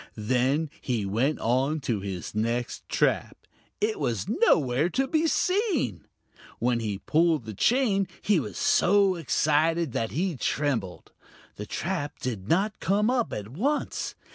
[0.17, 3.37] Then he went on to his next trap;
[3.79, 6.07] it was nowhere to be seen.
[6.57, 11.11] When he pulled the chain he was so excited that he trembled.
[11.57, 14.15] The trap did not come up at once.